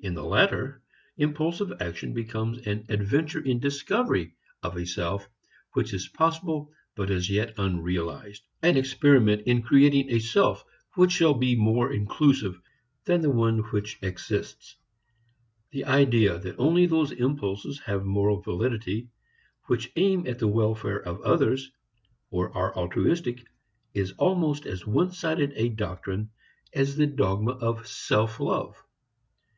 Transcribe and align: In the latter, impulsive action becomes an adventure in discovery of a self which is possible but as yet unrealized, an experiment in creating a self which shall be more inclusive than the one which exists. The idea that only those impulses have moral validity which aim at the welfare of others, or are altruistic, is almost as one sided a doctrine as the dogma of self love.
In 0.00 0.12
the 0.12 0.22
latter, 0.24 0.82
impulsive 1.16 1.72
action 1.80 2.12
becomes 2.12 2.58
an 2.66 2.84
adventure 2.90 3.42
in 3.42 3.60
discovery 3.60 4.34
of 4.62 4.76
a 4.76 4.84
self 4.84 5.26
which 5.72 5.94
is 5.94 6.06
possible 6.08 6.70
but 6.94 7.10
as 7.10 7.30
yet 7.30 7.54
unrealized, 7.56 8.42
an 8.60 8.76
experiment 8.76 9.46
in 9.46 9.62
creating 9.62 10.10
a 10.10 10.18
self 10.18 10.62
which 10.96 11.12
shall 11.12 11.32
be 11.32 11.56
more 11.56 11.90
inclusive 11.90 12.60
than 13.06 13.22
the 13.22 13.30
one 13.30 13.60
which 13.60 13.98
exists. 14.02 14.76
The 15.70 15.86
idea 15.86 16.38
that 16.38 16.58
only 16.58 16.84
those 16.84 17.12
impulses 17.12 17.78
have 17.86 18.04
moral 18.04 18.42
validity 18.42 19.08
which 19.68 19.90
aim 19.96 20.26
at 20.26 20.38
the 20.38 20.48
welfare 20.48 20.98
of 21.02 21.22
others, 21.22 21.70
or 22.30 22.54
are 22.54 22.76
altruistic, 22.76 23.42
is 23.94 24.12
almost 24.18 24.66
as 24.66 24.86
one 24.86 25.12
sided 25.12 25.54
a 25.56 25.70
doctrine 25.70 26.28
as 26.74 26.96
the 26.96 27.06
dogma 27.06 27.52
of 27.52 27.86
self 27.86 28.38
love. 28.38 28.76